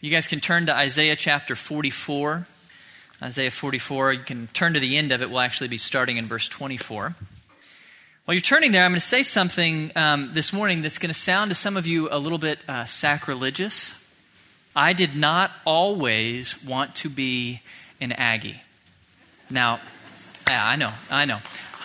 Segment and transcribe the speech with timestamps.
[0.00, 2.46] You guys can turn to Isaiah chapter 44.
[3.20, 5.28] Isaiah 44, you can turn to the end of it.
[5.28, 7.16] We'll actually be starting in verse 24.
[8.24, 11.18] While you're turning there, I'm going to say something um, this morning that's going to
[11.18, 14.08] sound to some of you a little bit uh, sacrilegious.
[14.76, 17.62] I did not always want to be
[18.00, 18.62] an Aggie.
[19.50, 19.80] Now,
[20.46, 21.38] yeah, I know, I know.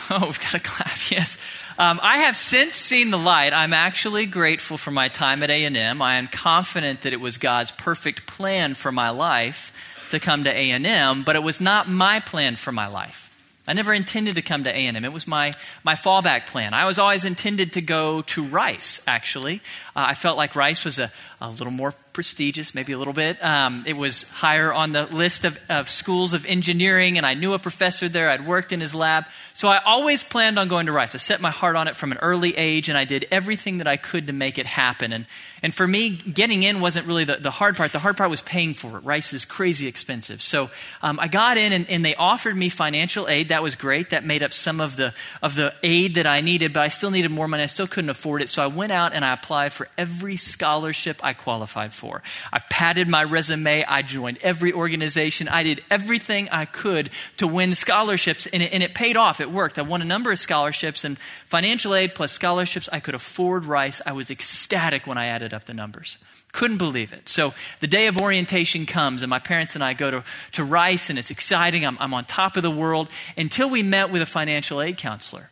[0.10, 1.38] Oh, we've got a clap, yes.
[1.80, 3.54] Um, I have since seen the light.
[3.54, 6.02] I'm actually grateful for my time at A&M.
[6.02, 9.72] I am confident that it was God's perfect plan for my life
[10.12, 13.24] to come to A&M, but it was not my plan for my life.
[13.66, 15.06] I never intended to come to A&M.
[15.06, 15.54] It was my,
[15.86, 16.74] my fallback plan.
[16.74, 19.62] I was always intended to go to Rice, actually.
[19.96, 21.12] Uh, I felt like Rice was a,
[21.44, 23.44] a little more prestigious, maybe a little bit.
[23.44, 27.54] Um, it was higher on the list of, of schools of engineering, and I knew
[27.54, 28.30] a professor there.
[28.30, 29.26] I'd worked in his lab.
[29.56, 31.16] So I always planned on going to Rice.
[31.16, 33.88] I set my heart on it from an early age, and I did everything that
[33.88, 35.12] I could to make it happen.
[35.12, 35.26] And,
[35.62, 37.92] and for me, getting in wasn't really the, the hard part.
[37.92, 39.02] The hard part was paying for it.
[39.02, 40.42] Rice is crazy expensive.
[40.42, 43.50] So um, I got in, and, and they offered me financial aid.
[43.50, 44.12] That was great.
[44.12, 47.12] That made up some of the, of the aid that I needed, but I still
[47.12, 47.64] needed more money.
[47.64, 48.50] I still couldn't afford it.
[48.50, 52.22] So I went out and I applied for every scholarship I qualified for.
[52.52, 53.84] I padded my resume.
[53.84, 55.48] I joined every organization.
[55.48, 59.52] I did everything I could to win scholarships, and it, and it paid off it
[59.52, 59.78] worked.
[59.78, 62.90] I won a number of scholarships and financial aid plus scholarships.
[62.92, 64.02] I could afford Rice.
[64.06, 66.18] I was ecstatic when I added up the numbers.
[66.54, 67.28] Couldn't believe it.
[67.28, 71.10] So the day of orientation comes, and my parents and I go to, to Rice,
[71.10, 71.84] and it's exciting.
[71.84, 75.50] I'm, I'm on top of the world until we met with a financial aid counselor.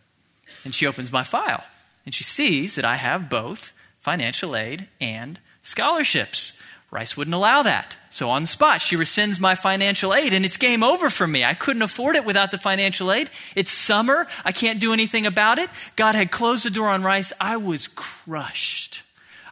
[0.63, 1.63] And she opens my file,
[2.05, 6.61] and she sees that I have both financial aid and scholarships.
[6.91, 7.95] Rice wouldn't allow that.
[8.09, 11.45] So on the spot, she rescinds my financial aid, and it's game over for me.
[11.45, 13.29] I couldn't afford it without the financial aid.
[13.55, 14.27] It's summer.
[14.43, 15.69] I can't do anything about it.
[15.95, 17.31] God had closed the door on Rice.
[17.39, 19.03] I was crushed.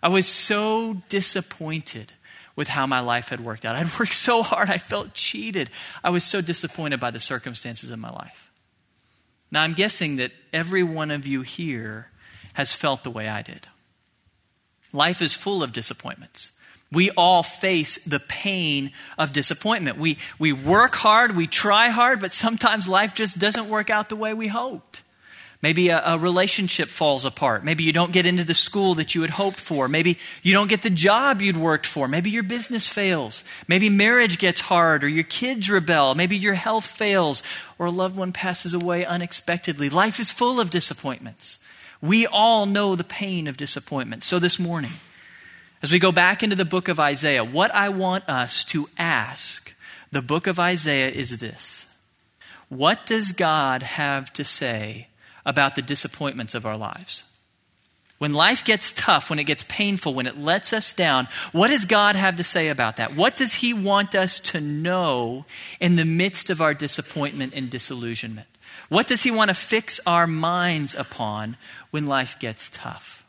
[0.03, 2.11] I was so disappointed
[2.57, 3.77] with how my life had worked out.
[3.77, 5.69] I'd worked so hard, I felt cheated.
[6.03, 8.51] I was so disappointed by the circumstances of my life.
[9.49, 12.09] Now, I'm guessing that every one of you here
[12.55, 13.67] has felt the way I did.
[14.91, 16.51] Life is full of disappointments.
[16.91, 19.97] We all face the pain of disappointment.
[19.97, 24.15] We, we work hard, we try hard, but sometimes life just doesn't work out the
[24.15, 25.03] way we hoped.
[25.61, 27.65] Maybe a, a, relationship falls apart.
[27.65, 29.89] Maybe you don't get into the school that you had hoped for.
[29.89, 32.07] Maybe you don't get the job you'd worked for.
[32.07, 33.43] Maybe your business fails.
[33.67, 36.15] Maybe marriage gets hard or your kids rebel.
[36.15, 37.43] Maybe your health fails
[37.77, 39.89] or a loved one passes away unexpectedly.
[39.89, 41.59] Life is full of disappointments.
[42.01, 44.23] We all know the pain of disappointment.
[44.23, 44.91] So this morning,
[45.81, 49.75] as we go back into the book of Isaiah, what I want us to ask
[50.11, 51.95] the book of Isaiah is this
[52.69, 55.07] What does God have to say
[55.45, 57.23] about the disappointments of our lives?
[58.17, 61.85] When life gets tough, when it gets painful, when it lets us down, what does
[61.85, 63.15] God have to say about that?
[63.15, 65.45] What does He want us to know
[65.79, 68.47] in the midst of our disappointment and disillusionment?
[68.89, 71.55] What does He want to fix our minds upon
[71.91, 73.19] when life gets tough?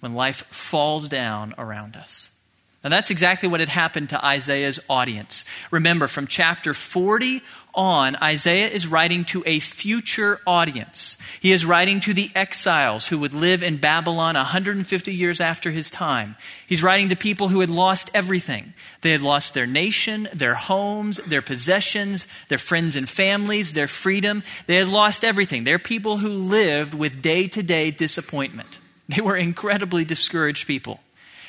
[0.00, 2.36] when life falls down around us.
[2.82, 5.44] Now, that's exactly what had happened to Isaiah's audience.
[5.70, 7.42] Remember, from chapter 40
[7.74, 11.18] on, Isaiah is writing to a future audience.
[11.40, 15.90] He is writing to the exiles who would live in Babylon 150 years after his
[15.90, 16.36] time.
[16.66, 18.74] He's writing to people who had lost everything.
[19.02, 24.42] They had lost their nation, their homes, their possessions, their friends and families, their freedom.
[24.66, 25.64] They had lost everything.
[25.64, 28.78] They're people who lived with day to day disappointment.
[29.08, 31.00] They were incredibly discouraged people.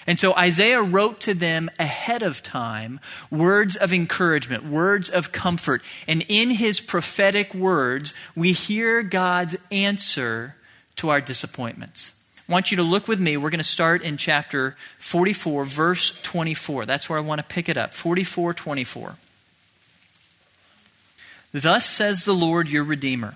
[0.08, 5.84] And so Isaiah wrote to them ahead of time words of encouragement, words of comfort.
[6.08, 10.56] And in his prophetic words, we hear God's answer
[10.96, 12.18] to our disappointments.
[12.50, 13.38] I want you to look with me.
[13.38, 16.86] We're going to start in chapter 44, verse 24.
[16.86, 17.94] That's where I want to pick it up.
[17.94, 19.16] 44, 24.
[21.54, 23.36] Thus says the Lord your Redeemer,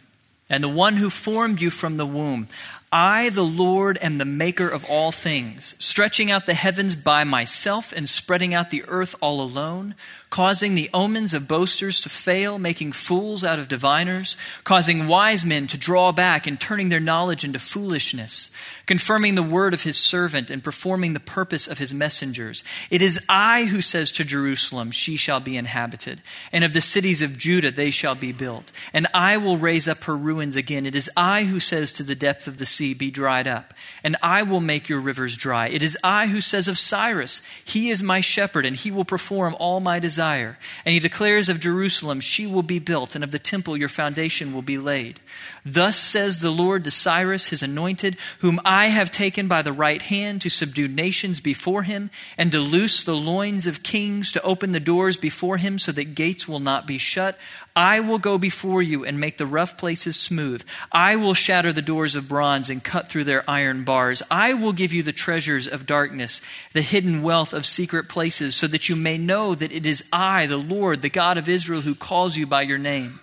[0.49, 2.47] and the one who formed you from the womb.
[2.91, 7.91] I, the Lord, am the maker of all things, stretching out the heavens by myself
[7.91, 9.95] and spreading out the earth all alone,
[10.29, 15.67] causing the omens of boasters to fail, making fools out of diviners, causing wise men
[15.67, 18.51] to draw back and turning their knowledge into foolishness,
[18.85, 22.63] confirming the word of his servant and performing the purpose of his messengers.
[22.89, 27.21] It is I who says to Jerusalem, She shall be inhabited, and of the cities
[27.21, 30.85] of Judah they shall be built, and I will raise up her ruins again.
[30.85, 33.73] It is I who says to the depth of the sea be dried up,
[34.03, 35.67] and I will make your rivers dry.
[35.67, 39.55] It is I who says of Cyrus, He is my shepherd, and he will perform
[39.59, 40.57] all my desire.
[40.85, 44.53] And he declares of Jerusalem, She will be built, and of the temple your foundation
[44.53, 45.19] will be laid.
[45.65, 50.01] Thus says the Lord to Cyrus, his anointed, whom I have taken by the right
[50.01, 54.71] hand to subdue nations before him, and to loose the loins of kings, to open
[54.71, 57.37] the doors before him, so that gates will not be shut.
[57.75, 60.63] I will go before you and make the rough places smooth.
[60.93, 64.23] I will shatter the doors of bronze and cut through their iron bars.
[64.31, 66.41] I will give you the treasures of darkness,
[66.71, 70.45] the hidden wealth of secret places, so that you may know that it is I,
[70.45, 73.19] the Lord, the God of Israel, who calls you by your name.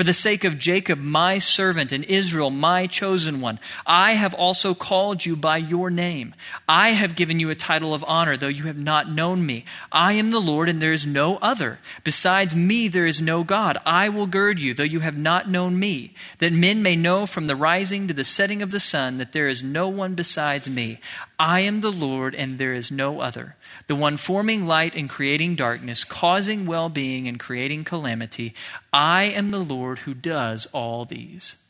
[0.00, 4.72] For the sake of Jacob, my servant, and Israel, my chosen one, I have also
[4.72, 6.34] called you by your name.
[6.66, 9.66] I have given you a title of honor, though you have not known me.
[9.92, 11.80] I am the Lord, and there is no other.
[12.02, 13.76] Besides me, there is no God.
[13.84, 17.46] I will gird you, though you have not known me, that men may know from
[17.46, 20.98] the rising to the setting of the sun that there is no one besides me.
[21.38, 23.54] I am the Lord, and there is no other
[23.90, 28.54] the one forming light and creating darkness, causing well being and creating calamity.
[28.92, 31.64] I am the Lord who does all these.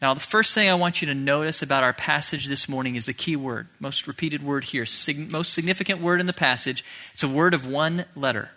[0.00, 3.06] Now, the first thing I want you to notice about our passage this morning is
[3.06, 6.84] the key word, most repeated word here, sig- most significant word in the passage.
[7.12, 8.50] It's a word of one letter,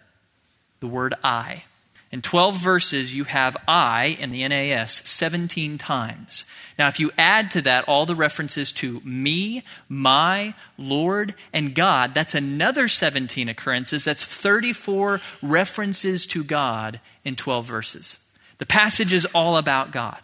[0.79, 1.65] the word I.
[2.13, 6.45] In 12 verses, you have I in the NAS 17 times.
[6.77, 12.13] Now, if you add to that all the references to me, my, Lord, and God,
[12.13, 14.05] that's another 17 occurrences.
[14.05, 18.31] That's 34 references to God in 12 verses.
[18.59, 20.23] The passage is all about God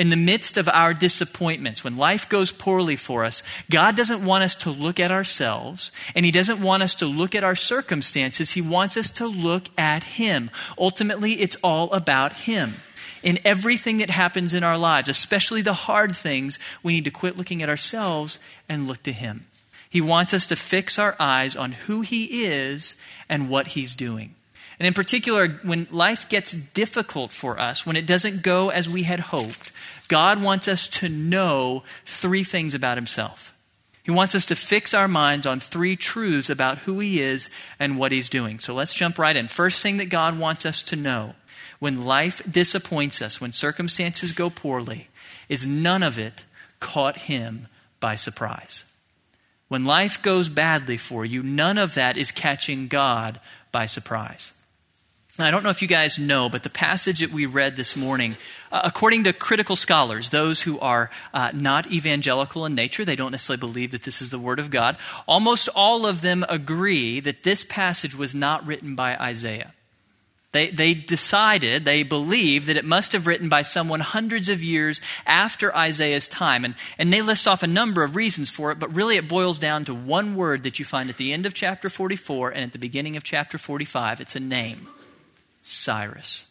[0.00, 4.42] in the midst of our disappointments, when life goes poorly for us, God doesn't want
[4.42, 8.52] us to look at ourselves and He doesn't want us to look at our circumstances.
[8.52, 10.50] He wants us to look at Him.
[10.78, 12.76] Ultimately, it's all about Him.
[13.22, 17.36] In everything that happens in our lives, especially the hard things, we need to quit
[17.36, 18.38] looking at ourselves
[18.70, 19.48] and look to Him.
[19.90, 22.96] He wants us to fix our eyes on who He is
[23.28, 24.34] and what He's doing.
[24.80, 29.02] And in particular, when life gets difficult for us, when it doesn't go as we
[29.02, 29.70] had hoped,
[30.08, 33.54] God wants us to know three things about Himself.
[34.02, 37.98] He wants us to fix our minds on three truths about who He is and
[37.98, 38.58] what He's doing.
[38.58, 39.48] So let's jump right in.
[39.48, 41.34] First thing that God wants us to know
[41.78, 45.08] when life disappoints us, when circumstances go poorly,
[45.50, 46.44] is none of it
[46.80, 47.68] caught Him
[48.00, 48.90] by surprise.
[49.68, 53.40] When life goes badly for you, none of that is catching God
[53.70, 54.59] by surprise.
[55.42, 58.36] I don't know if you guys know, but the passage that we read this morning,
[58.70, 63.32] uh, according to critical scholars, those who are uh, not evangelical in nature, they don't
[63.32, 64.96] necessarily believe that this is the Word of God,
[65.26, 69.72] almost all of them agree that this passage was not written by Isaiah.
[70.52, 75.00] They, they decided, they believed that it must have written by someone hundreds of years
[75.24, 76.64] after Isaiah's time.
[76.64, 79.60] And, and they list off a number of reasons for it, but really it boils
[79.60, 82.72] down to one word that you find at the end of chapter 44 and at
[82.72, 84.20] the beginning of chapter 45.
[84.20, 84.88] It's a name.
[85.70, 86.46] Cyrus.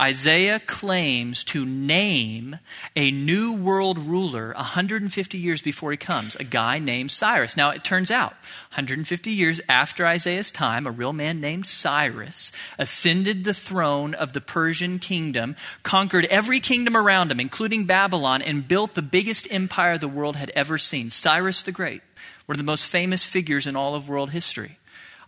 [0.00, 2.58] Isaiah claims to name
[2.96, 7.56] a new world ruler 150 years before he comes, a guy named Cyrus.
[7.56, 8.32] Now, it turns out,
[8.72, 14.40] 150 years after Isaiah's time, a real man named Cyrus ascended the throne of the
[14.40, 20.08] Persian kingdom, conquered every kingdom around him, including Babylon, and built the biggest empire the
[20.08, 21.10] world had ever seen.
[21.10, 22.02] Cyrus the Great,
[22.46, 24.78] one of the most famous figures in all of world history.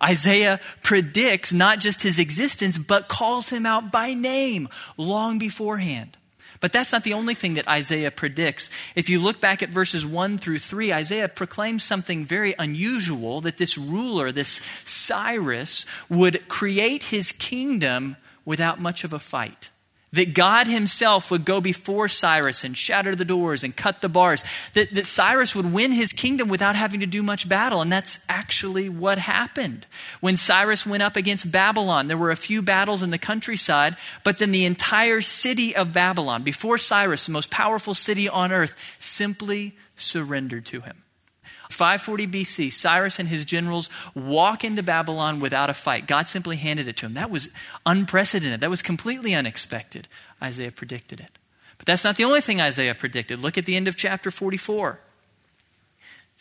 [0.02, 6.17] Isaiah predicts not just his existence, but calls him out by name long beforehand.
[6.61, 8.70] But that's not the only thing that Isaiah predicts.
[8.94, 13.58] If you look back at verses 1 through 3, Isaiah proclaims something very unusual that
[13.58, 19.70] this ruler, this Cyrus, would create his kingdom without much of a fight
[20.14, 24.44] that God himself would go before Cyrus and shatter the doors and cut the bars,
[24.74, 27.80] that, that Cyrus would win his kingdom without having to do much battle.
[27.80, 29.86] And that's actually what happened.
[30.20, 34.38] When Cyrus went up against Babylon, there were a few battles in the countryside, but
[34.38, 39.74] then the entire city of Babylon, before Cyrus, the most powerful city on earth, simply
[39.96, 41.04] surrendered to him.
[41.74, 46.06] 540 BC, Cyrus and his generals walk into Babylon without a fight.
[46.06, 47.14] God simply handed it to him.
[47.14, 47.50] That was
[47.84, 48.60] unprecedented.
[48.60, 50.08] That was completely unexpected.
[50.43, 51.31] Isaiah predicted it.
[51.76, 53.40] But that's not the only thing Isaiah predicted.
[53.40, 55.00] Look at the end of chapter 44.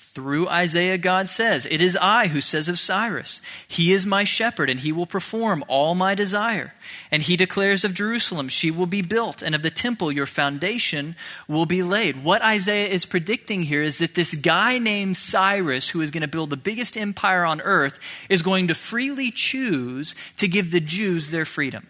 [0.05, 4.69] Through Isaiah, God says, It is I who says of Cyrus, He is my shepherd,
[4.69, 6.75] and he will perform all my desire.
[7.09, 11.15] And he declares of Jerusalem, She will be built, and of the temple, your foundation
[11.47, 12.23] will be laid.
[12.23, 16.27] What Isaiah is predicting here is that this guy named Cyrus, who is going to
[16.27, 21.31] build the biggest empire on earth, is going to freely choose to give the Jews
[21.31, 21.87] their freedom.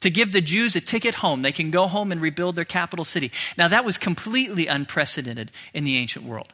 [0.00, 1.42] to give the Jews a ticket home.
[1.42, 3.30] They can go home and rebuild their capital city.
[3.56, 6.52] Now, that was completely unprecedented in the ancient world.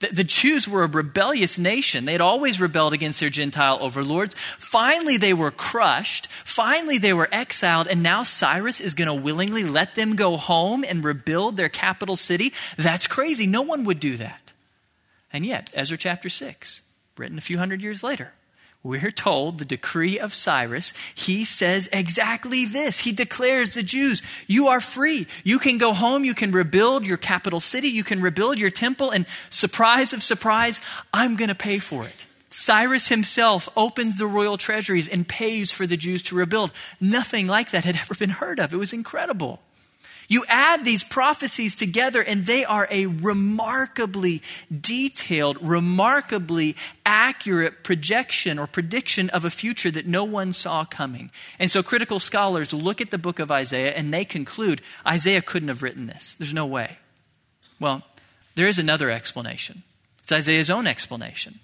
[0.00, 2.04] The, the, Jews were a rebellious nation.
[2.04, 4.34] They had always rebelled against their Gentile overlords.
[4.34, 6.26] Finally, they were crushed.
[6.26, 7.88] Finally, they were exiled.
[7.88, 12.14] And now Cyrus is going to willingly let them go home and rebuild their capital
[12.14, 12.52] city.
[12.76, 13.46] That's crazy.
[13.46, 14.52] No one would do that.
[15.32, 18.32] And yet, Ezra chapter 6, written a few hundred years later,
[18.86, 23.00] we're told the decree of Cyrus, he says exactly this.
[23.00, 25.26] He declares the Jews, you are free.
[25.44, 26.24] You can go home.
[26.24, 27.88] You can rebuild your capital city.
[27.88, 29.10] You can rebuild your temple.
[29.10, 30.80] And surprise of surprise,
[31.12, 32.26] I'm going to pay for it.
[32.48, 36.72] Cyrus himself opens the royal treasuries and pays for the Jews to rebuild.
[37.00, 38.72] Nothing like that had ever been heard of.
[38.72, 39.60] It was incredible.
[40.28, 44.42] You add these prophecies together, and they are a remarkably
[44.80, 51.30] detailed, remarkably accurate projection or prediction of a future that no one saw coming.
[51.58, 55.68] And so, critical scholars look at the book of Isaiah and they conclude Isaiah couldn't
[55.68, 56.34] have written this.
[56.34, 56.98] There's no way.
[57.78, 58.02] Well,
[58.54, 59.82] there is another explanation.
[60.20, 61.60] It's Isaiah's own explanation.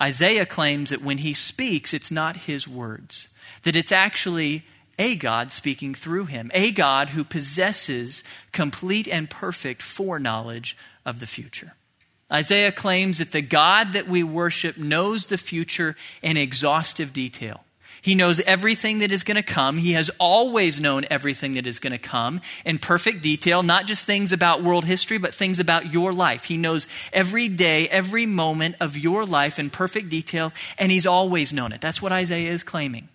[0.00, 4.64] Isaiah claims that when he speaks, it's not his words, that it's actually
[4.98, 11.26] a God speaking through him, a God who possesses complete and perfect foreknowledge of the
[11.26, 11.72] future.
[12.32, 17.64] Isaiah claims that the God that we worship knows the future in exhaustive detail.
[18.04, 19.78] He knows everything that is going to come.
[19.78, 24.04] He has always known everything that is going to come in perfect detail, not just
[24.04, 26.44] things about world history, but things about your life.
[26.44, 31.54] He knows every day, every moment of your life in perfect detail, and He's always
[31.54, 31.80] known it.
[31.80, 33.08] That's what Isaiah is claiming.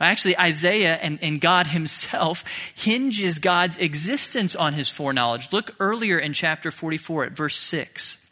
[0.00, 5.52] Actually, Isaiah and, and God himself hinges God's existence on his foreknowledge.
[5.52, 8.24] Look earlier in chapter 44 at verse 6.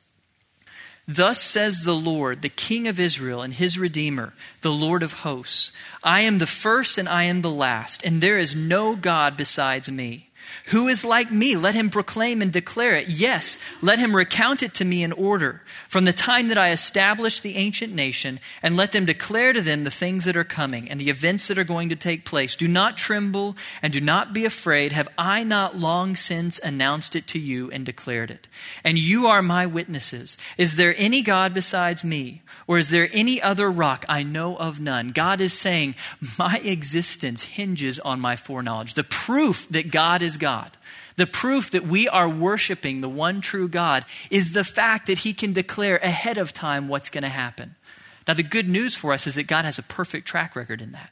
[1.09, 4.33] Thus says the Lord, the King of Israel and his Redeemer,
[4.63, 5.71] the Lord of hosts
[6.03, 9.91] I am the first and I am the last, and there is no God besides
[9.91, 10.26] me.
[10.67, 11.57] Who is like me?
[11.57, 13.09] Let him proclaim and declare it.
[13.09, 15.63] Yes, let him recount it to me in order.
[15.89, 19.85] From the time that I established the ancient nation, and let them declare to them
[19.85, 22.57] the things that are coming and the events that are going to take place.
[22.57, 24.93] Do not tremble and do not be afraid.
[24.93, 28.49] Have I not long since announced it to you and declared it?
[28.85, 30.37] And you are my witnesses.
[30.59, 32.43] Is there any God besides me?
[32.67, 34.05] Or is there any other rock?
[34.09, 35.09] I know of none.
[35.09, 35.95] God is saying,
[36.39, 38.95] My existence hinges on my foreknowledge.
[38.95, 40.73] The proof that God is God,
[41.17, 45.33] the proof that we are worshiping the one true God, is the fact that He
[45.33, 47.75] can declare ahead of time what's going to happen.
[48.29, 50.93] Now, the good news for us is that God has a perfect track record in
[50.93, 51.11] that.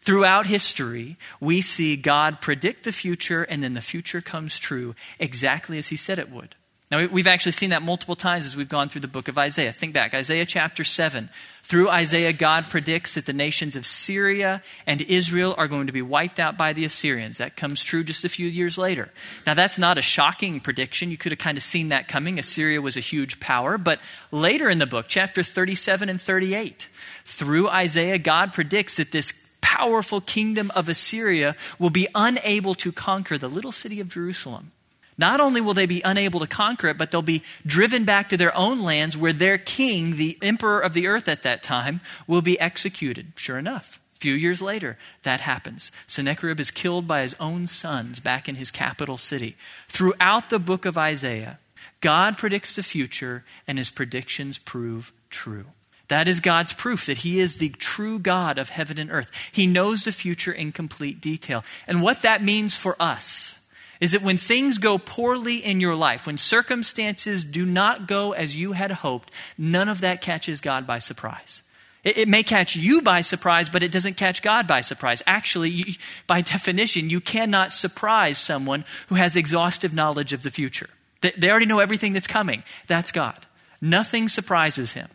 [0.00, 5.78] Throughout history, we see God predict the future, and then the future comes true exactly
[5.78, 6.54] as He said it would.
[6.90, 9.72] Now, we've actually seen that multiple times as we've gone through the book of Isaiah.
[9.72, 11.30] Think back, Isaiah chapter 7.
[11.62, 16.02] Through Isaiah, God predicts that the nations of Syria and Israel are going to be
[16.02, 17.38] wiped out by the Assyrians.
[17.38, 19.10] That comes true just a few years later.
[19.46, 21.10] Now, that's not a shocking prediction.
[21.10, 22.38] You could have kind of seen that coming.
[22.38, 23.78] Assyria was a huge power.
[23.78, 23.98] But
[24.30, 26.90] later in the book, chapter 37 and 38,
[27.24, 33.38] through Isaiah, God predicts that this powerful kingdom of Assyria will be unable to conquer
[33.38, 34.72] the little city of Jerusalem.
[35.16, 38.36] Not only will they be unable to conquer it, but they'll be driven back to
[38.36, 42.42] their own lands where their king, the emperor of the earth at that time, will
[42.42, 43.32] be executed.
[43.36, 45.92] Sure enough, a few years later, that happens.
[46.06, 49.56] Sennacherib is killed by his own sons back in his capital city.
[49.86, 51.58] Throughout the book of Isaiah,
[52.00, 55.66] God predicts the future, and his predictions prove true.
[56.08, 59.30] That is God's proof that He is the true God of heaven and earth.
[59.52, 61.64] He knows the future in complete detail.
[61.86, 63.63] And what that means for us
[64.04, 68.54] is that when things go poorly in your life, when circumstances do not go as
[68.54, 71.62] you had hoped, none of that catches God by surprise.
[72.02, 75.22] It, it may catch you by surprise, but it doesn't catch God by surprise.
[75.26, 75.94] Actually, you,
[76.26, 80.90] by definition, you cannot surprise someone who has exhaustive knowledge of the future.
[81.22, 82.62] They, they already know everything that's coming.
[82.86, 83.46] That's God.
[83.80, 85.08] Nothing surprises him.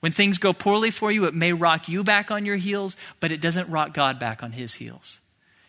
[0.00, 3.32] When things go poorly for you, it may rock you back on your heels, but
[3.32, 5.20] it doesn't rock God back on his heels.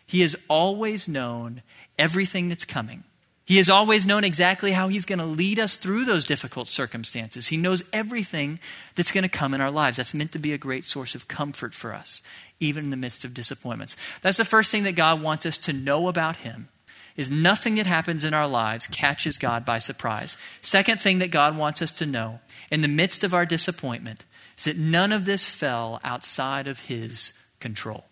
[0.06, 1.62] He has always known
[1.98, 3.04] everything that's coming.
[3.44, 7.48] He has always known exactly how He's going to lead us through those difficult circumstances.
[7.48, 8.60] He knows everything
[8.94, 9.96] that's going to come in our lives.
[9.96, 12.22] That's meant to be a great source of comfort for us,
[12.60, 13.96] even in the midst of disappointments.
[14.20, 16.68] That's the first thing that God wants us to know about Him.
[17.14, 20.38] Is nothing that happens in our lives catches God by surprise.
[20.62, 24.24] Second thing that God wants us to know in the midst of our disappointment
[24.56, 28.04] is that none of this fell outside of His control.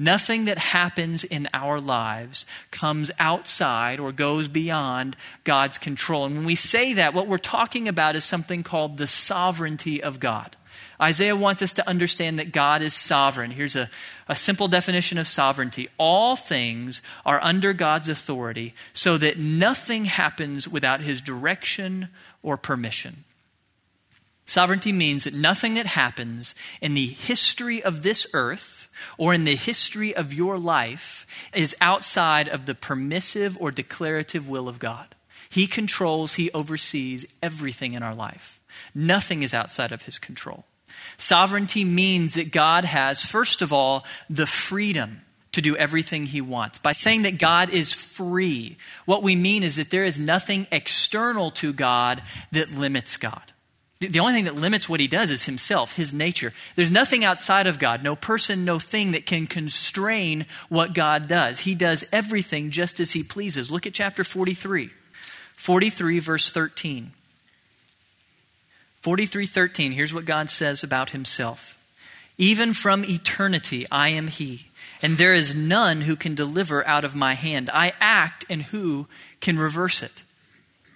[0.00, 5.14] Nothing that happens in our lives comes outside or goes beyond
[5.44, 6.24] God's control.
[6.24, 10.18] And when we say that, what we're talking about is something called the sovereignty of
[10.18, 10.56] God.
[11.02, 13.50] Isaiah wants us to understand that God is sovereign.
[13.50, 13.90] Here's a,
[14.26, 20.66] a simple definition of sovereignty all things are under God's authority, so that nothing happens
[20.66, 22.08] without his direction
[22.42, 23.24] or permission.
[24.50, 29.54] Sovereignty means that nothing that happens in the history of this earth or in the
[29.54, 35.14] history of your life is outside of the permissive or declarative will of God.
[35.48, 38.60] He controls, He oversees everything in our life.
[38.92, 40.64] Nothing is outside of His control.
[41.16, 45.20] Sovereignty means that God has, first of all, the freedom
[45.52, 46.76] to do everything he wants.
[46.76, 51.52] By saying that God is free, what we mean is that there is nothing external
[51.52, 53.52] to God that limits God.
[54.00, 56.54] The only thing that limits what he does is himself, his nature.
[56.74, 61.60] There's nothing outside of God, no person, no thing that can constrain what God does.
[61.60, 63.70] He does everything just as he pleases.
[63.70, 64.90] Look at chapter 43.
[65.56, 67.12] 43, verse 13.
[69.02, 71.76] 43:13 here's what God says about himself
[72.36, 74.66] even from eternity I am he
[75.02, 79.08] and there is none who can deliver out of my hand I act and who
[79.40, 80.22] can reverse it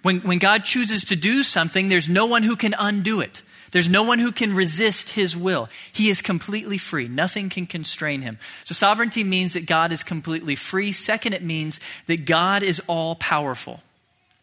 [0.05, 3.41] when, when God chooses to do something there's no one who can undo it.
[3.71, 5.67] There's no one who can resist his will.
[5.91, 7.07] He is completely free.
[7.07, 8.37] Nothing can constrain him.
[8.65, 10.91] So sovereignty means that God is completely free.
[10.91, 13.81] Second it means that God is all powerful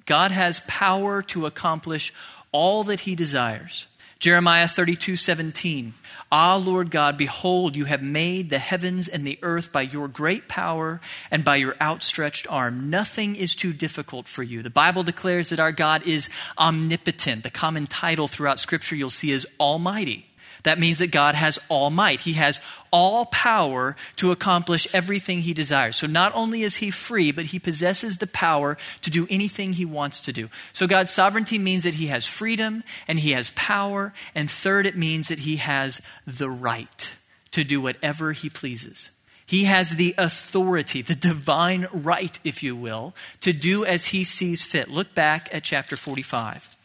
[0.04, 2.12] God has power to accomplish
[2.50, 3.86] all that he desires.
[4.22, 5.94] Jeremiah 32 17.
[6.30, 10.46] Ah, Lord God, behold, you have made the heavens and the earth by your great
[10.46, 12.88] power and by your outstretched arm.
[12.88, 14.62] Nothing is too difficult for you.
[14.62, 17.42] The Bible declares that our God is omnipotent.
[17.42, 20.28] The common title throughout Scripture you'll see is Almighty.
[20.62, 22.20] That means that God has all might.
[22.20, 22.60] He has
[22.92, 25.96] all power to accomplish everything he desires.
[25.96, 29.84] So not only is he free, but he possesses the power to do anything he
[29.84, 30.48] wants to do.
[30.72, 34.12] So God's sovereignty means that he has freedom and he has power.
[34.34, 37.16] And third, it means that he has the right
[37.50, 39.18] to do whatever he pleases.
[39.44, 44.64] He has the authority, the divine right, if you will, to do as he sees
[44.64, 44.88] fit.
[44.88, 46.76] Look back at chapter 45.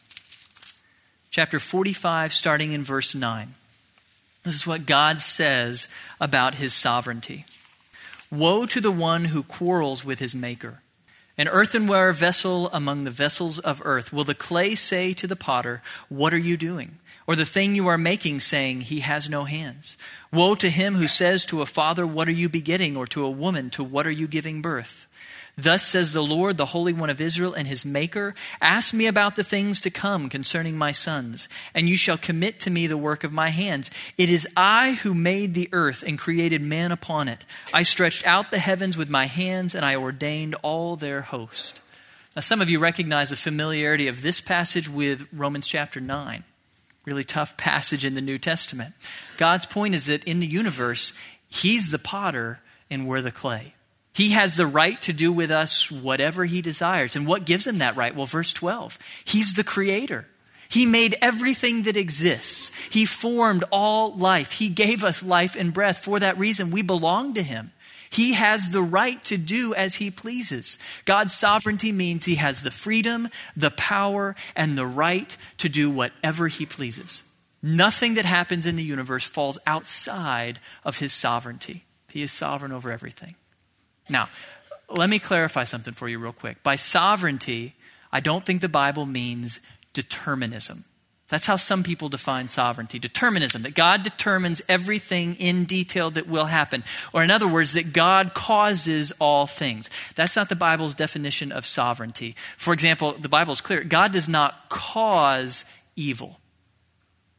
[1.30, 3.54] Chapter 45, starting in verse 9.
[4.44, 5.88] This is what God says
[6.20, 7.44] about his sovereignty.
[8.30, 10.82] Woe to the one who quarrels with his maker.
[11.36, 14.12] An earthenware vessel among the vessels of earth.
[14.12, 16.98] Will the clay say to the potter, What are you doing?
[17.26, 19.98] Or the thing you are making, saying, He has no hands?
[20.32, 22.96] Woe to him who says to a father, What are you begetting?
[22.96, 25.06] Or to a woman, To what are you giving birth?
[25.60, 29.34] Thus says the Lord, the Holy One of Israel and his Maker Ask me about
[29.34, 33.24] the things to come concerning my sons, and you shall commit to me the work
[33.24, 33.90] of my hands.
[34.16, 37.44] It is I who made the earth and created man upon it.
[37.74, 41.80] I stretched out the heavens with my hands, and I ordained all their host.
[42.36, 46.44] Now, some of you recognize the familiarity of this passage with Romans chapter 9.
[47.04, 48.94] Really tough passage in the New Testament.
[49.38, 51.18] God's point is that in the universe,
[51.48, 53.74] He's the potter and we're the clay.
[54.18, 57.14] He has the right to do with us whatever he desires.
[57.14, 58.16] And what gives him that right?
[58.16, 58.98] Well, verse 12.
[59.24, 60.26] He's the creator.
[60.68, 62.74] He made everything that exists.
[62.90, 64.50] He formed all life.
[64.50, 66.00] He gave us life and breath.
[66.00, 67.70] For that reason, we belong to him.
[68.10, 70.80] He has the right to do as he pleases.
[71.04, 76.48] God's sovereignty means he has the freedom, the power, and the right to do whatever
[76.48, 77.22] he pleases.
[77.62, 81.84] Nothing that happens in the universe falls outside of his sovereignty.
[82.10, 83.36] He is sovereign over everything.
[84.08, 84.28] Now,
[84.88, 86.62] let me clarify something for you real quick.
[86.62, 87.74] By sovereignty,
[88.12, 89.60] I don't think the Bible means
[89.92, 90.84] determinism.
[91.28, 96.46] That's how some people define sovereignty determinism, that God determines everything in detail that will
[96.46, 96.84] happen.
[97.12, 99.90] Or, in other words, that God causes all things.
[100.14, 102.34] That's not the Bible's definition of sovereignty.
[102.56, 105.66] For example, the Bible is clear God does not cause
[105.96, 106.40] evil.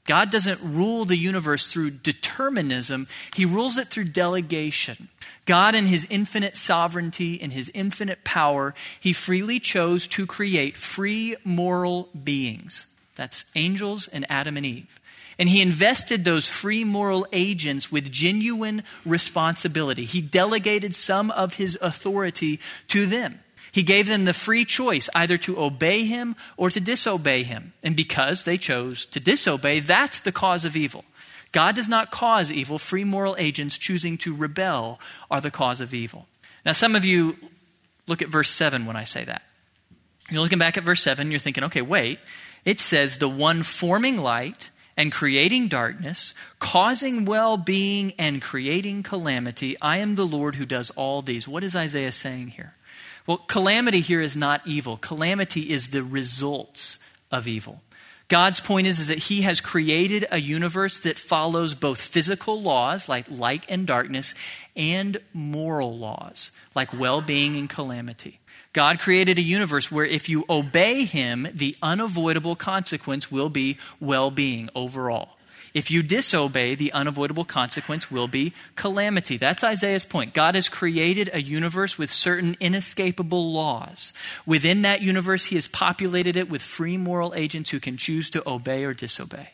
[0.09, 5.07] God doesn't rule the universe through determinism, He rules it through delegation.
[5.45, 11.35] God, in his infinite sovereignty and his infinite power, he freely chose to create free
[11.43, 12.87] moral beings.
[13.15, 14.99] That's angels and Adam and Eve.
[15.37, 20.05] And he invested those free moral agents with genuine responsibility.
[20.05, 23.39] He delegated some of his authority to them.
[23.71, 27.73] He gave them the free choice either to obey him or to disobey him.
[27.83, 31.05] And because they chose to disobey, that's the cause of evil.
[31.51, 32.77] God does not cause evil.
[32.77, 34.99] Free moral agents choosing to rebel
[35.31, 36.27] are the cause of evil.
[36.65, 37.37] Now, some of you
[38.07, 39.43] look at verse 7 when I say that.
[40.29, 42.19] You're looking back at verse 7, you're thinking, okay, wait.
[42.65, 49.77] It says, the one forming light and creating darkness, causing well being and creating calamity.
[49.81, 51.47] I am the Lord who does all these.
[51.47, 52.73] What is Isaiah saying here?
[53.29, 56.97] Well, calamity here is not evil, calamity is the results
[57.31, 57.83] of evil.
[58.27, 63.07] God's point is, is that He has created a universe that follows both physical laws,
[63.07, 64.33] like light and darkness,
[64.75, 68.39] and moral laws, like well being and calamity.
[68.73, 74.31] God created a universe where if you obey Him, the unavoidable consequence will be well
[74.31, 75.37] being overall.
[75.73, 79.37] If you disobey, the unavoidable consequence will be calamity.
[79.37, 80.33] That's Isaiah's point.
[80.33, 84.13] God has created a universe with certain inescapable laws.
[84.45, 88.49] Within that universe, He has populated it with free moral agents who can choose to
[88.49, 89.49] obey or disobey.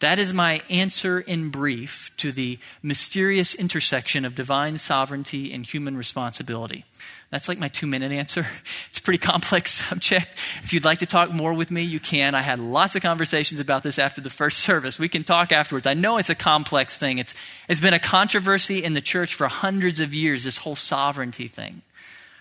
[0.00, 5.96] That is my answer in brief to the mysterious intersection of divine sovereignty and human
[5.96, 6.84] responsibility.
[7.36, 8.46] That's like my two minute answer.
[8.88, 10.26] It's a pretty complex subject.
[10.64, 12.34] If you'd like to talk more with me, you can.
[12.34, 14.98] I had lots of conversations about this after the first service.
[14.98, 15.86] We can talk afterwards.
[15.86, 17.18] I know it's a complex thing.
[17.18, 17.34] It's,
[17.68, 21.82] it's been a controversy in the church for hundreds of years, this whole sovereignty thing.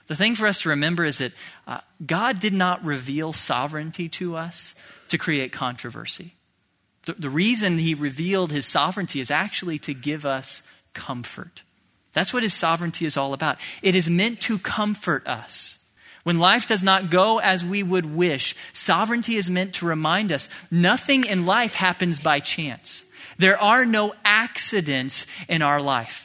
[0.07, 1.33] The thing for us to remember is that
[1.67, 4.75] uh, God did not reveal sovereignty to us
[5.09, 6.35] to create controversy.
[7.03, 11.63] The, the reason He revealed His sovereignty is actually to give us comfort.
[12.15, 13.59] That's what his sovereignty is all about.
[13.83, 15.85] It is meant to comfort us.
[16.23, 20.49] When life does not go as we would wish, sovereignty is meant to remind us
[20.71, 23.05] nothing in life happens by chance.
[23.37, 26.24] There are no accidents in our life.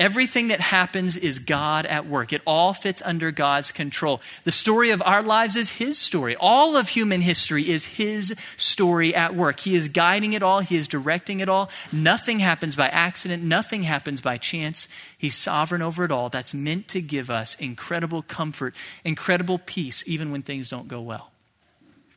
[0.00, 2.32] Everything that happens is God at work.
[2.32, 4.20] It all fits under God's control.
[4.44, 6.36] The story of our lives is His story.
[6.38, 9.58] All of human history is His story at work.
[9.58, 11.68] He is guiding it all, He is directing it all.
[11.90, 14.86] Nothing happens by accident, nothing happens by chance.
[15.16, 16.28] He's sovereign over it all.
[16.28, 21.32] That's meant to give us incredible comfort, incredible peace, even when things don't go well.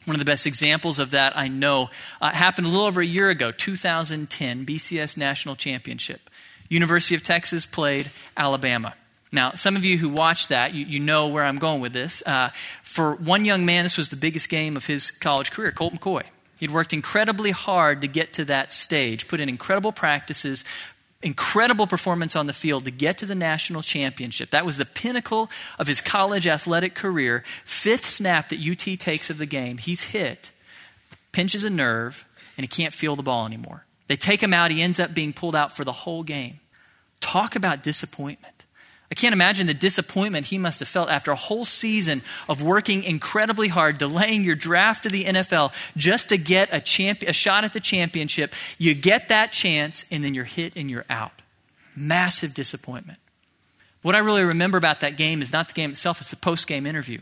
[0.05, 1.89] One of the best examples of that I know
[2.19, 6.29] uh, happened a little over a year ago, 2010, BCS National Championship.
[6.71, 8.93] University of Texas played Alabama.
[9.33, 12.25] Now, some of you who watched that, you, you know where I'm going with this.
[12.25, 12.49] Uh,
[12.81, 16.23] for one young man, this was the biggest game of his college career, Colt McCoy.
[16.61, 20.63] He'd worked incredibly hard to get to that stage, put in incredible practices,
[21.21, 24.49] incredible performance on the field to get to the national championship.
[24.51, 27.43] That was the pinnacle of his college athletic career.
[27.65, 30.51] Fifth snap that UT takes of the game, he's hit,
[31.33, 32.25] pinches a nerve,
[32.57, 33.85] and he can't feel the ball anymore.
[34.11, 34.71] They take him out.
[34.71, 36.59] He ends up being pulled out for the whole game.
[37.21, 38.65] Talk about disappointment.
[39.09, 43.05] I can't imagine the disappointment he must have felt after a whole season of working
[43.05, 47.63] incredibly hard, delaying your draft to the NFL just to get a, champ- a shot
[47.63, 48.53] at the championship.
[48.77, 51.41] You get that chance, and then you're hit and you're out.
[51.95, 53.19] Massive disappointment.
[54.01, 56.67] What I really remember about that game is not the game itself, it's the post
[56.67, 57.19] game interview.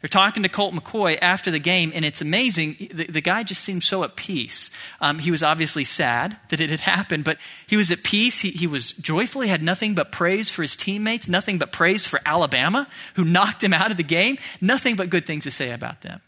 [0.00, 2.76] They're talking to Colt McCoy after the game, and it's amazing.
[2.92, 4.70] The, the guy just seemed so at peace.
[5.00, 8.40] Um, he was obviously sad that it had happened, but he was at peace.
[8.40, 9.40] He, he was joyful.
[9.40, 13.64] He had nothing but praise for his teammates, nothing but praise for Alabama, who knocked
[13.64, 16.20] him out of the game, nothing but good things to say about them.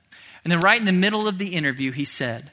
[0.42, 2.50] And then, right in the middle of the interview, he said,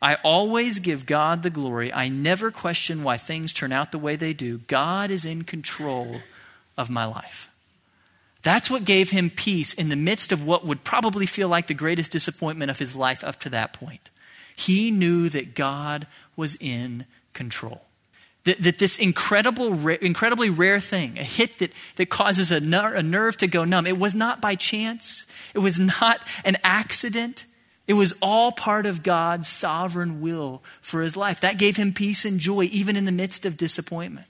[0.00, 1.92] I always give God the glory.
[1.92, 4.58] I never question why things turn out the way they do.
[4.58, 6.20] God is in control
[6.78, 7.49] of my life.
[8.42, 11.74] That's what gave him peace in the midst of what would probably feel like the
[11.74, 14.10] greatest disappointment of his life up to that point.
[14.56, 17.82] He knew that God was in control.
[18.44, 23.02] That, that this incredible, incredibly rare thing, a hit that, that causes a, ner- a
[23.02, 25.26] nerve to go numb, it was not by chance.
[25.54, 27.44] It was not an accident.
[27.86, 31.40] It was all part of God's sovereign will for his life.
[31.40, 34.26] That gave him peace and joy, even in the midst of disappointment.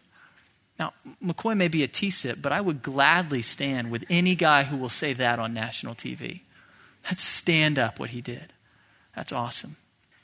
[0.81, 4.79] Now, McCoy may be a T-SIP, but I would gladly stand with any guy who
[4.79, 6.40] will say that on national TV.
[7.05, 8.55] Let's stand up what he did.
[9.14, 9.77] That's awesome.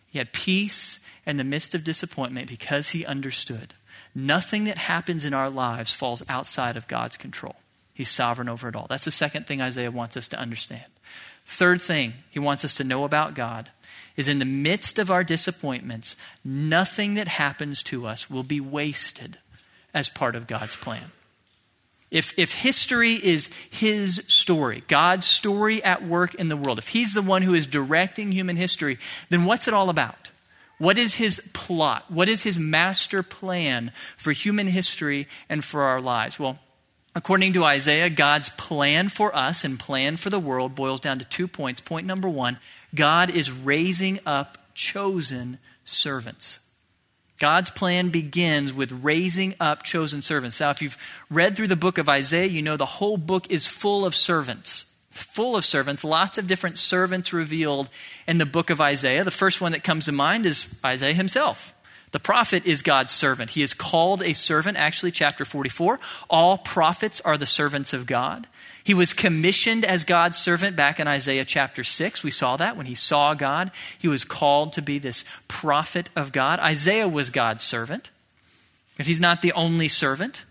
[0.09, 3.75] He had peace in the midst of disappointment because he understood
[4.15, 7.57] nothing that happens in our lives falls outside of God's control.
[7.93, 8.87] He's sovereign over it all.
[8.89, 10.87] That's the second thing Isaiah wants us to understand.
[11.45, 13.69] Third thing he wants us to know about God
[14.17, 19.37] is in the midst of our disappointments, nothing that happens to us will be wasted
[19.97, 21.11] as part of God's plan.
[22.11, 27.15] If, if history is his story, God's story at work in the world, if he's
[27.15, 28.99] the one who is directing human history,
[29.31, 30.31] then what's it all about?
[30.79, 32.05] What is his plot?
[32.11, 36.39] What is his master plan for human history and for our lives?
[36.39, 36.59] Well,
[37.15, 41.25] according to Isaiah, God's plan for us and plan for the world boils down to
[41.25, 41.81] two points.
[41.81, 42.59] Point number one
[42.95, 46.66] God is raising up chosen servants.
[47.39, 50.61] God's plan begins with raising up chosen servants.
[50.61, 50.99] Now, if you've
[51.31, 54.95] read through the book of Isaiah, you know the whole book is full of servants.
[55.11, 57.89] Full of servants, lots of different servants revealed
[58.27, 59.25] in the book of Isaiah.
[59.25, 61.75] The first one that comes to mind is Isaiah himself.
[62.13, 63.51] The prophet is God's servant.
[63.51, 65.99] He is called a servant, actually, chapter 44.
[66.31, 68.47] All prophets are the servants of God.
[68.87, 72.23] He was commissioned as God's servant back in Isaiah chapter 6.
[72.23, 73.73] We saw that when he saw God.
[73.99, 76.61] He was called to be this prophet of God.
[76.61, 78.13] Isaiah was God's servant,
[78.97, 80.45] but he's not the only servant.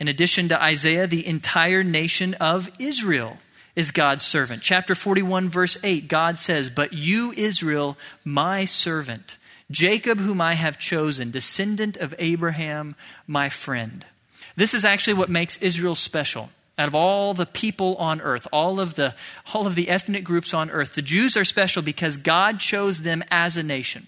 [0.00, 3.38] In addition to Isaiah, the entire nation of Israel
[3.76, 4.62] is God's servant.
[4.62, 9.38] Chapter 41, verse 8, God says, But you, Israel, my servant,
[9.70, 12.96] Jacob, whom I have chosen, descendant of Abraham,
[13.28, 14.04] my friend.
[14.56, 16.50] This is actually what makes Israel special.
[16.78, 19.14] Out of all the people on earth, all of the,
[19.52, 23.22] all of the ethnic groups on earth, the Jews are special because God chose them
[23.30, 24.06] as a nation.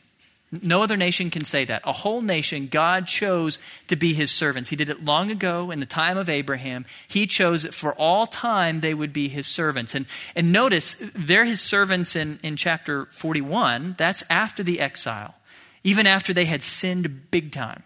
[0.63, 1.83] No other nation can say that.
[1.85, 4.71] A whole nation, God chose to be his servants.
[4.71, 6.85] He did it long ago in the time of Abraham.
[7.09, 9.95] He chose it for all time they would be his servants.
[9.95, 13.97] And, and notice, they're his servants in, in chapter 41.
[13.99, 15.35] That's after the exile,
[15.83, 17.83] even after they had sinned big time,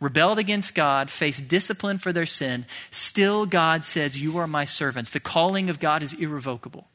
[0.00, 2.64] rebelled against God, faced discipline for their sin.
[2.90, 5.10] Still, God says, You are my servants.
[5.10, 6.88] The calling of God is irrevocable.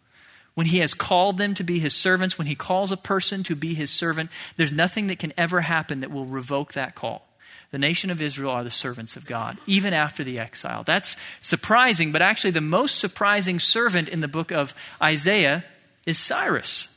[0.56, 3.56] When he has called them to be his servants, when he calls a person to
[3.56, 7.28] be his servant, there's nothing that can ever happen that will revoke that call.
[7.72, 10.84] The nation of Israel are the servants of God, even after the exile.
[10.84, 15.66] That's surprising, but actually, the most surprising servant in the book of Isaiah
[16.06, 16.95] is Cyrus.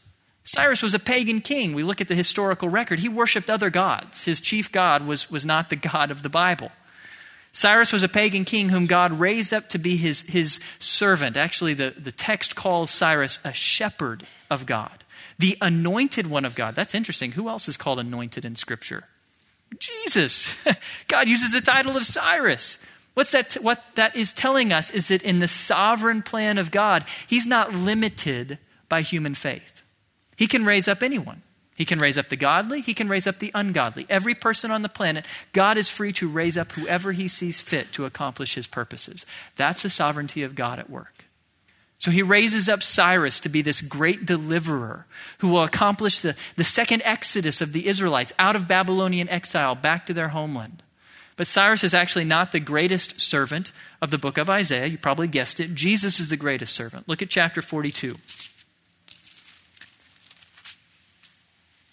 [0.49, 1.75] Cyrus was a pagan king.
[1.75, 3.01] We look at the historical record.
[3.01, 4.25] He worshiped other gods.
[4.25, 6.73] His chief god was, was not the God of the Bible.
[7.53, 11.37] Cyrus was a pagan king whom God raised up to be his, his servant.
[11.37, 15.05] Actually, the, the text calls Cyrus a shepherd of God,
[15.39, 16.75] the anointed one of God.
[16.75, 17.33] That's interesting.
[17.33, 19.05] Who else is called anointed in Scripture?
[19.79, 20.57] Jesus.
[21.09, 22.83] God uses the title of Cyrus.
[23.13, 27.05] What's that, what that is telling us is that in the sovereign plan of God,
[27.27, 28.57] He's not limited
[28.89, 29.83] by human faith.
[30.39, 31.43] He can raise up anyone.
[31.75, 34.05] He can raise up the godly, he can raise up the ungodly.
[34.09, 37.93] Every person on the planet, God is free to raise up whoever he sees fit
[37.93, 39.25] to accomplish his purposes.
[39.55, 41.27] That's the sovereignty of God at work.
[42.01, 45.07] So he raises up Cyrus to be this great deliverer
[45.39, 50.07] who will accomplish the, the second exodus of the Israelites out of Babylonian exile back
[50.07, 50.83] to their homeland.
[51.37, 53.71] But Cyrus is actually not the greatest servant
[54.03, 54.87] of the book of Isaiah.
[54.87, 55.77] You probably guessed it.
[55.77, 57.09] Jesus is the greatest servant.
[57.09, 58.15] Look at chapter 42.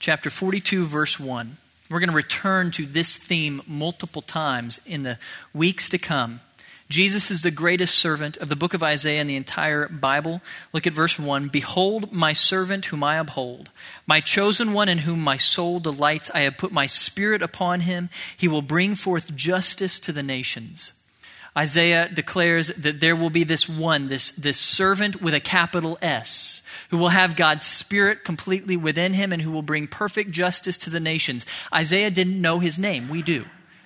[0.06, 1.58] Chapter 42, verse 1.
[1.90, 5.18] We're going to return to this theme multiple times in the
[5.52, 6.42] weeks to come.
[6.90, 10.44] Jesus is the greatest servant of the book of Isaiah and the entire Bible.
[10.74, 13.72] Look at verse 1 Behold, my servant whom I uphold,
[14.06, 16.30] my chosen one in whom my soul delights.
[16.36, 18.12] I have put my spirit upon him.
[18.38, 20.94] He will bring forth justice to the nations.
[21.58, 26.64] Isaiah declares that there will be this one, this, this servant with a capital S
[26.90, 30.90] who will have God's Spirit completely within him and who will bring perfect justice to
[30.90, 31.46] the nations.
[31.74, 33.08] Isaiah didn't know his name.
[33.08, 33.46] We do.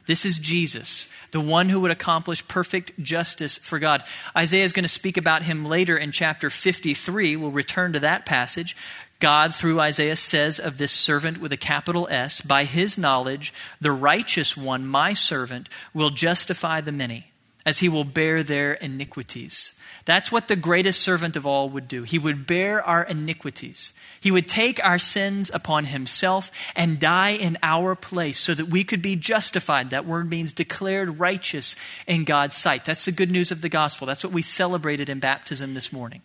[0.10, 4.04] This is Jesus, the one who would accomplish perfect justice for God.
[4.36, 7.36] Isaiah is going to speak about him later in chapter 53.
[7.36, 8.76] We'll return to that passage.
[9.20, 13.92] God, through Isaiah, says of this servant with a capital S, By his knowledge, the
[13.92, 17.28] righteous one, my servant, will justify the many,
[17.66, 19.80] as he will bear their iniquities.
[20.06, 22.02] That's what the greatest servant of all would do.
[22.02, 23.94] He would bear our iniquities.
[24.20, 28.84] He would take our sins upon himself and die in our place so that we
[28.84, 29.92] could be justified.
[29.92, 31.76] That word means declared righteous
[32.08, 32.86] in God's sight.
[32.86, 34.08] That's the good news of the gospel.
[34.08, 36.24] That's what we celebrated in baptism this morning.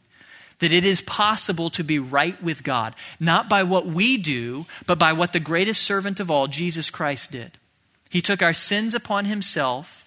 [0.61, 4.99] That it is possible to be right with God, not by what we do, but
[4.99, 7.53] by what the greatest servant of all, Jesus Christ, did.
[8.09, 10.04] He took our sins upon himself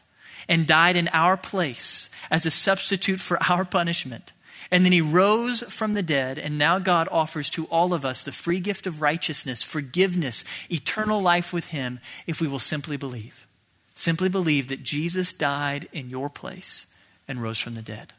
[0.47, 4.33] and died in our place as a substitute for our punishment.
[4.69, 8.23] And then he rose from the dead, and now God offers to all of us
[8.23, 13.47] the free gift of righteousness, forgiveness, eternal life with him if we will simply believe.
[13.95, 16.87] Simply believe that Jesus died in your place
[17.27, 18.13] and rose from the dead.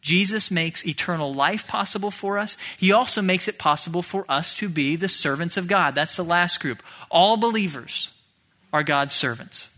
[0.00, 2.56] Jesus makes eternal life possible for us.
[2.78, 5.94] He also makes it possible for us to be the servants of God.
[5.94, 6.82] That's the last group.
[7.10, 8.10] All believers
[8.72, 9.77] are God's servants.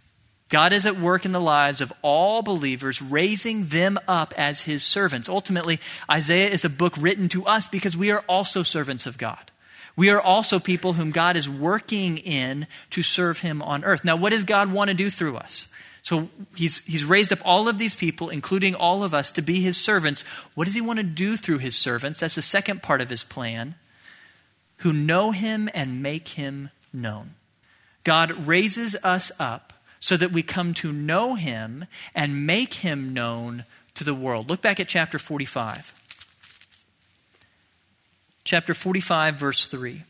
[0.50, 4.82] God is at work in the lives of all believers, raising them up as his
[4.82, 5.28] servants.
[5.28, 5.78] Ultimately,
[6.10, 9.50] Isaiah is a book written to us because we are also servants of God.
[9.96, 14.04] We are also people whom God is working in to serve him on earth.
[14.04, 15.68] Now, what does God want to do through us?
[16.02, 19.60] So he's, he's raised up all of these people, including all of us, to be
[19.60, 20.22] his servants.
[20.54, 22.20] What does he want to do through his servants?
[22.20, 23.76] That's the second part of his plan.
[24.78, 27.34] Who know him and make him known.
[28.02, 29.69] God raises us up
[30.00, 31.84] so that we come to know him
[32.14, 34.48] and make him known to the world.
[34.48, 35.94] Look back at chapter 45.
[38.44, 40.02] Chapter 45, verse 3.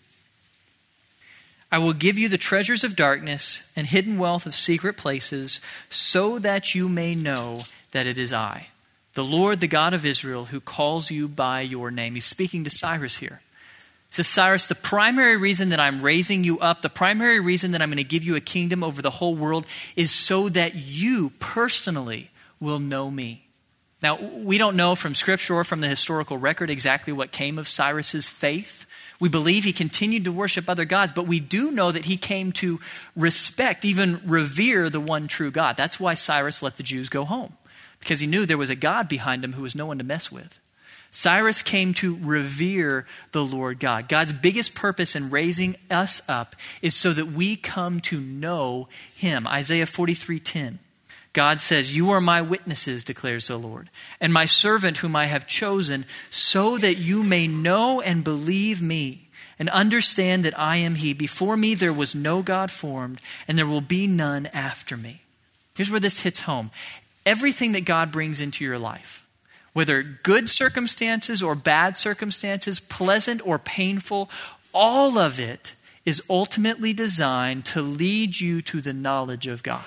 [1.72, 6.38] I will give you the treasures of darkness and hidden wealth of secret places, so
[6.38, 8.68] that you may know that it is I,
[9.14, 12.14] the Lord, the God of Israel, who calls you by your name.
[12.14, 13.40] He's speaking to Cyrus here.
[14.10, 17.90] Says, Cyrus, the primary reason that I'm raising you up, the primary reason that I'm
[17.90, 22.30] going to give you a kingdom over the whole world is so that you personally
[22.58, 23.46] will know me.
[24.02, 27.68] Now, we don't know from scripture or from the historical record exactly what came of
[27.68, 28.86] Cyrus's faith.
[29.20, 32.50] We believe he continued to worship other gods, but we do know that he came
[32.52, 32.80] to
[33.14, 35.76] respect, even revere the one true God.
[35.76, 37.52] That's why Cyrus let the Jews go home,
[38.00, 40.32] because he knew there was a God behind him who was no one to mess
[40.32, 40.58] with.
[41.10, 44.08] Cyrus came to revere the Lord God.
[44.08, 49.46] God's biggest purpose in raising us up is so that we come to know him.
[49.48, 50.78] Isaiah 43:10.
[51.32, 53.88] God says, You are my witnesses, declares the Lord,
[54.20, 59.28] and my servant whom I have chosen, so that you may know and believe me
[59.58, 61.12] and understand that I am He.
[61.12, 65.20] Before me there was no God formed, and there will be none after me.
[65.74, 66.70] Here's where this hits home
[67.26, 69.19] everything that God brings into your life,
[69.72, 74.30] whether good circumstances or bad circumstances, pleasant or painful,
[74.72, 79.84] all of it is ultimately designed to lead you to the knowledge of God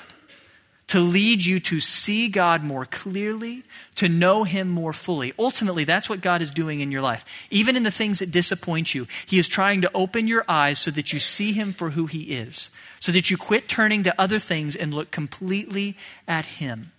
[0.94, 3.64] to lead you to see God more clearly,
[3.96, 5.34] to know Him more fully.
[5.40, 7.48] Ultimately, that's what God is doing in your life.
[7.50, 10.92] Even in the things that disappoint you, He is trying to open your eyes so
[10.92, 12.70] that you see Him for who He is,
[13.00, 16.92] so that you quit turning to other things and look completely at Him.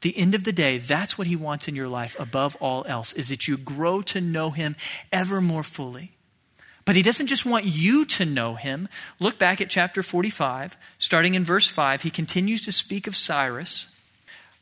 [0.00, 3.12] The end of the day, that's what He wants in your life above all else,
[3.12, 4.76] is that you grow to know Him
[5.12, 6.12] ever more fully.
[6.86, 8.88] But he doesn't just want you to know him.
[9.18, 12.02] Look back at chapter 45, starting in verse 5.
[12.02, 13.92] He continues to speak of Cyrus.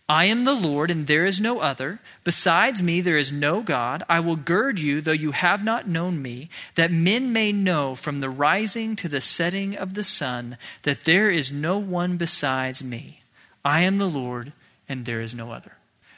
[0.09, 2.01] I am the Lord, and there is no other.
[2.25, 4.03] Besides me, there is no God.
[4.09, 8.20] I will gird you, though you have not known me, that men may know from
[8.20, 13.20] the rising to the setting of the sun that there is no one besides me.
[13.64, 14.53] I am the Lord,
[14.88, 15.73] and there is no other.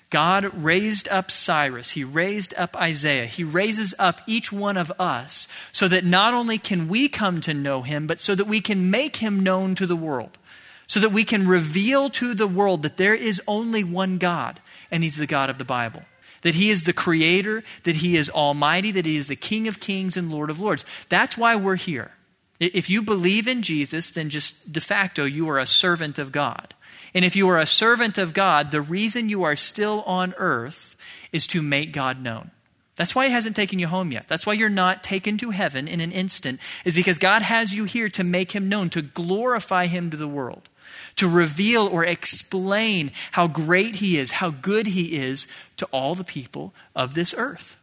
[0.09, 5.48] God raised up Cyrus, he raised up Isaiah, he raises up each one of us
[5.72, 8.90] so that not only can we come to know him, but so that we can
[8.90, 10.38] make him known to the world,
[10.87, 14.61] so that we can reveal to the world that there is only one God,
[14.92, 16.05] and he's the God of the Bible.
[16.42, 19.81] That he is the creator, that he is almighty, that he is the King of
[19.81, 20.85] kings and Lord of lords.
[21.09, 22.12] That's why we're here.
[22.61, 26.74] If you believe in Jesus, then just de facto you are a servant of God.
[27.16, 30.96] And if you are a servant of God, the reason you are still on earth
[31.33, 32.50] is to make God known.
[32.96, 34.29] That's why He hasn't taken you home yet.
[34.29, 37.85] That's why you're not taken to heaven in an instant, is because God has you
[37.85, 40.68] here to make Him known, to glorify Him to the world,
[41.16, 45.48] to reveal or explain how great He is, how good He is
[45.79, 47.79] to all the people of this earth.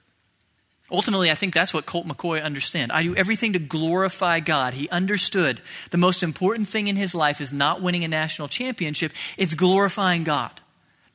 [0.93, 2.91] Ultimately, I think that's what Colt McCoy understood.
[2.91, 4.75] I do everything to glorify God.
[4.75, 9.12] He understood the most important thing in his life is not winning a national championship,
[9.36, 10.51] it's glorifying God.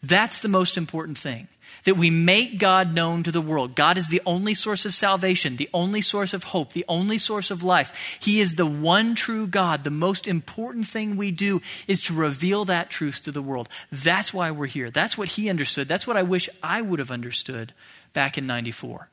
[0.03, 1.47] That's the most important thing.
[1.85, 3.77] That we make God known to the world.
[3.77, 7.53] God is the only source of salvation, the only source of hope, the only source
[7.53, 8.19] of life.
[8.21, 9.85] He is the one true God.
[9.85, 13.69] The most important thing we do is to reveal that truth to the world.
[13.93, 14.91] That's why we're here.
[14.91, 15.87] That's what he understood.
[15.87, 17.73] That's what I wish I would have understood
[18.13, 19.09] back in 94.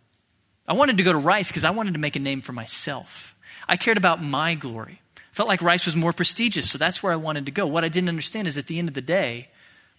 [0.67, 3.35] I wanted to go to Rice because I wanted to make a name for myself.
[3.67, 5.01] I cared about my glory.
[5.31, 7.67] Felt like Rice was more prestigious, so that's where I wanted to go.
[7.67, 9.49] What I didn't understand is at the end of the day,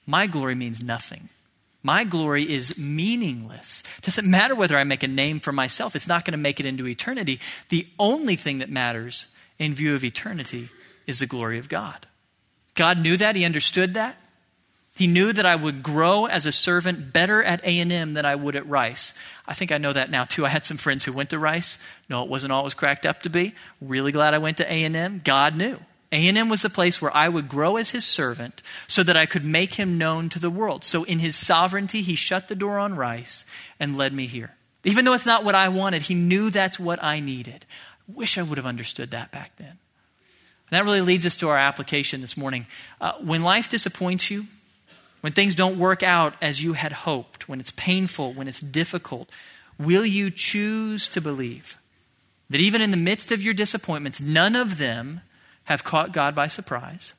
[0.07, 1.29] my glory means nothing.
[1.83, 3.85] My glory is meaningless.
[3.99, 6.59] It doesn't matter whether I make a name for myself, it's not going to make
[6.59, 7.39] it into eternity.
[7.69, 10.69] The only thing that matters in view of eternity
[11.07, 12.07] is the glory of God.
[12.75, 14.17] God knew that, He understood that.
[14.97, 18.57] He knew that I would grow as a servant better at A&M than I would
[18.57, 19.13] at Rice.
[19.47, 20.47] I think I know that now too.
[20.47, 21.87] I had some friends who went to Rice.
[22.09, 23.55] No, it wasn't was cracked up to be.
[23.83, 25.21] Really glad I went to A&M.
[25.23, 25.79] God knew.
[26.13, 29.45] A&M was the place where I would grow as his servant so that I could
[29.45, 30.83] make him known to the world.
[30.83, 33.45] So in his sovereignty, he shut the door on Rice
[33.79, 34.55] and led me here.
[34.83, 37.67] Even though it's not what I wanted, he knew that's what I needed.
[38.09, 39.69] I wish I would have understood that back then.
[39.69, 39.79] And
[40.71, 42.67] that really leads us to our application this morning.
[42.99, 44.47] Uh, when life disappoints you,
[45.27, 49.29] when things don't work out as you had hoped, when it's painful, when it's difficult,
[49.77, 51.79] will you choose to believe
[52.49, 55.23] that even in the midst of your disappointments, none of them
[55.65, 57.15] have caught God by surprise?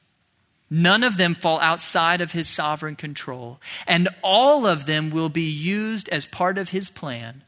[0.69, 5.41] None of them fall outside of his sovereign control, and all of them will be
[5.41, 7.43] used as part of his plan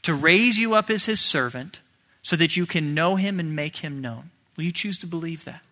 [0.00, 1.82] to raise you up as his servant
[2.22, 4.30] so that you can know him and make him known.
[4.56, 5.66] Will you choose to believe that?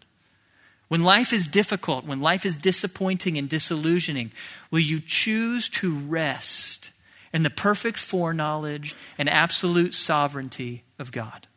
[0.88, 4.30] When life is difficult, when life is disappointing and disillusioning,
[4.70, 6.92] will you choose to rest
[7.32, 11.48] in the perfect foreknowledge and absolute sovereignty of God?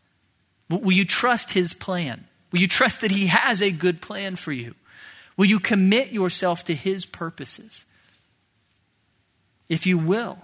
[0.70, 2.26] Will you trust His plan?
[2.52, 4.76] Will you trust that He has a good plan for you?
[5.38, 7.86] Will you commit yourself to His purposes?
[9.68, 10.40] If you will,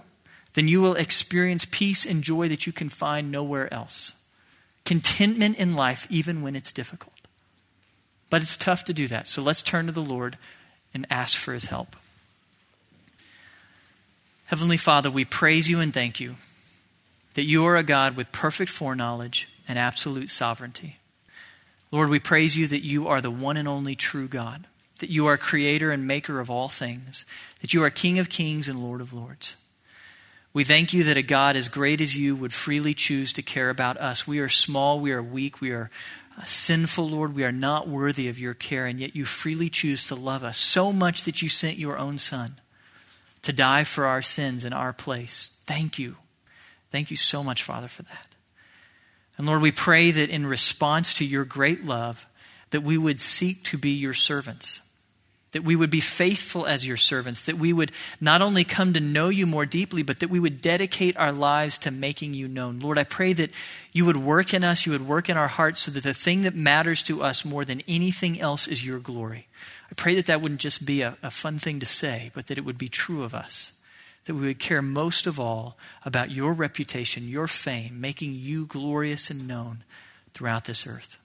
[0.54, 4.22] then you will experience peace and joy that you can find nowhere else.
[4.84, 7.15] Contentment in life, even when it's difficult.
[8.28, 9.26] But it's tough to do that.
[9.26, 10.36] So let's turn to the Lord
[10.92, 11.96] and ask for His help.
[14.46, 16.36] Heavenly Father, we praise you and thank you
[17.34, 20.98] that you are a God with perfect foreknowledge and absolute sovereignty.
[21.90, 24.66] Lord, we praise you that you are the one and only true God,
[25.00, 27.26] that you are creator and maker of all things,
[27.60, 29.56] that you are King of kings and Lord of lords.
[30.52, 33.68] We thank you that a God as great as you would freely choose to care
[33.68, 34.26] about us.
[34.26, 35.90] We are small, we are weak, we are
[36.44, 37.34] sinful, Lord.
[37.34, 40.58] We are not worthy of your care, and yet you freely choose to love us
[40.58, 42.56] so much that you sent your own Son
[43.42, 45.60] to die for our sins in our place.
[45.64, 46.16] Thank you.
[46.90, 48.34] Thank you so much, Father, for that.
[49.38, 52.26] And Lord, we pray that in response to your great love,
[52.70, 54.80] that we would seek to be your servants,
[55.56, 57.90] that we would be faithful as your servants, that we would
[58.20, 61.78] not only come to know you more deeply, but that we would dedicate our lives
[61.78, 62.78] to making you known.
[62.78, 63.54] Lord, I pray that
[63.90, 66.42] you would work in us, you would work in our hearts, so that the thing
[66.42, 69.48] that matters to us more than anything else is your glory.
[69.90, 72.58] I pray that that wouldn't just be a, a fun thing to say, but that
[72.58, 73.80] it would be true of us
[74.26, 79.30] that we would care most of all about your reputation, your fame, making you glorious
[79.30, 79.84] and known
[80.34, 81.18] throughout this earth.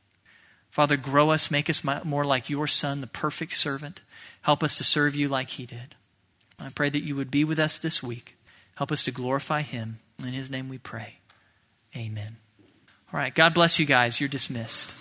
[0.71, 4.01] Father, grow us, make us more like your Son, the perfect servant.
[4.41, 5.95] Help us to serve you like he did.
[6.59, 8.35] I pray that you would be with us this week.
[8.75, 9.99] Help us to glorify him.
[10.19, 11.15] In his name we pray.
[11.95, 12.37] Amen.
[13.13, 13.33] All right.
[13.33, 14.19] God bless you guys.
[14.19, 14.95] You're dismissed.